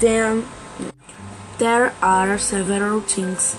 [0.00, 0.44] then
[1.58, 3.56] there are several things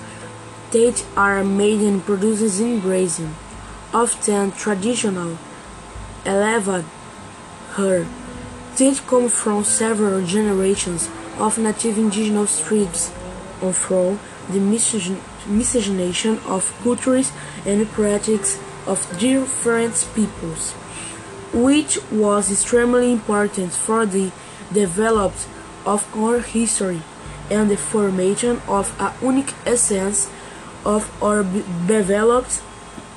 [0.71, 3.29] that are made and produced in Brazil,
[3.93, 5.37] often traditional,
[6.25, 6.85] elevated
[7.75, 8.05] her
[8.77, 13.11] that come from several generations of native indigenous tribes
[13.61, 14.59] or from the
[15.47, 17.31] miscegenation of cultures
[17.65, 20.73] and practices of different peoples,
[21.53, 24.31] which was extremely important for the
[24.73, 25.54] development
[25.85, 27.01] of our history
[27.49, 30.29] and the formation of a unique essence
[30.83, 32.61] of our developed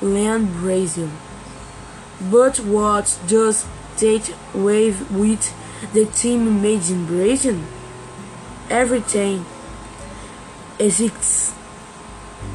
[0.01, 1.11] land Brazil.
[2.31, 3.67] But what does
[3.99, 5.55] that wave with
[5.93, 7.59] the team made in Brazil?
[8.71, 9.45] Everything
[10.79, 11.55] exists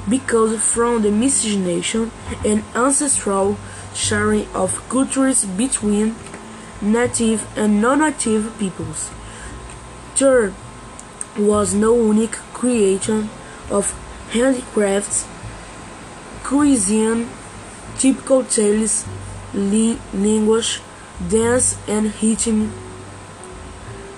[0.10, 2.12] because from the miscegenation
[2.46, 3.58] and ancestral
[3.94, 6.16] sharing of cultures between
[6.82, 9.10] native and non-native peoples.
[10.18, 10.54] There
[11.38, 13.30] was no unique creation
[13.72, 13.92] of
[14.32, 15.28] handicrafts,
[16.44, 17.30] cuisine,
[17.98, 19.06] typical tales,
[19.54, 20.82] language,
[21.30, 22.72] dance and rhythm,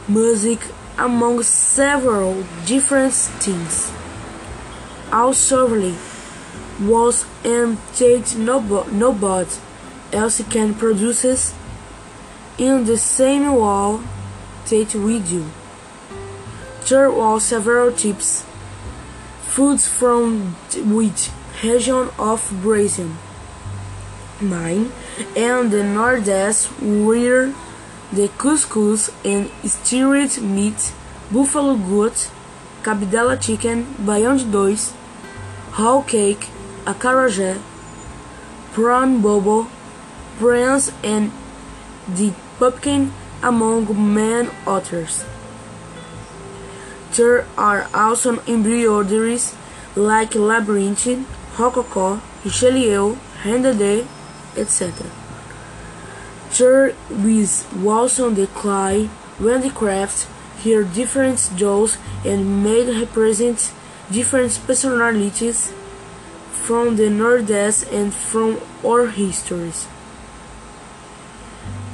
[0.07, 0.59] music,
[0.97, 3.91] among several different things.
[5.11, 5.67] Also
[6.79, 8.35] was and that
[8.91, 9.49] nobody
[10.11, 11.53] else can produce
[12.57, 13.99] in the same way
[14.69, 15.45] that we do.
[16.87, 18.45] There were several types
[19.41, 21.29] foods from which
[21.63, 23.09] region of Brazil.
[24.39, 24.91] Mine
[25.35, 27.53] and the Nordeste were
[28.11, 30.93] the couscous and steamed meat,
[31.31, 32.29] buffalo goat,
[32.83, 34.93] cabidela chicken, de dois,
[35.71, 36.49] whole cake,
[36.85, 37.57] acarajé,
[38.73, 39.67] prawn bobo,
[40.37, 41.31] prawns and
[42.07, 43.11] the pumpkin
[43.41, 45.25] among many others.
[47.15, 49.55] There are also embroideries
[49.95, 51.07] like labyrinth,
[51.57, 54.05] rococo, richelieu, rendezvous,
[54.57, 55.05] etc.
[56.57, 59.09] There is also the clay
[59.39, 60.27] handicraft
[60.59, 63.71] here different dolls and made represent
[64.11, 65.71] different personalities
[66.51, 69.87] from the Nordeste and from our histories.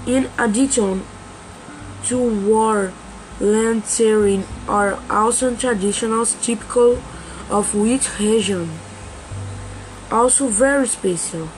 [0.07, 1.03] In addition
[2.05, 2.93] to war,
[3.39, 7.01] lanterns are also traditions typical
[7.49, 8.69] of which region.
[10.11, 11.49] Also very special.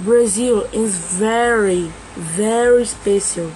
[0.00, 3.50] Brazil is very, very special.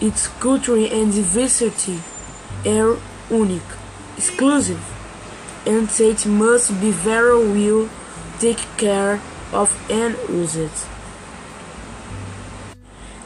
[0.00, 1.98] Its culture and diversity
[2.66, 2.98] are
[3.30, 3.62] unique,
[4.16, 4.82] exclusive,
[5.66, 7.88] and it must be very well
[8.38, 9.20] take care
[9.52, 10.86] of and used.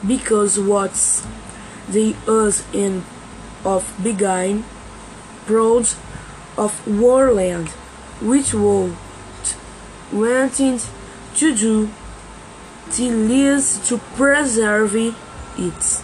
[0.05, 1.25] Because what's
[1.89, 3.03] the us in
[3.65, 4.63] of beginning
[5.45, 5.87] proud
[6.57, 7.69] of warland,
[8.21, 8.95] which world
[10.11, 10.79] wanting
[11.35, 11.89] to do
[12.95, 16.03] the least to preserve it.